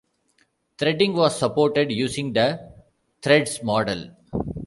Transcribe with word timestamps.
Threading 0.79 1.13
was 1.13 1.37
supported 1.37 1.91
using 1.91 2.33
the 2.33 2.73
Pthreads 3.21 3.61
model. 3.61 4.15